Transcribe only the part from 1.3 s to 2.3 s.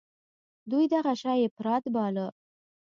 اپرات باله.